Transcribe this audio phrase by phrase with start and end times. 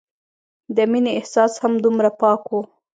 [0.75, 2.61] د مينې احساس هم دومره پاک وو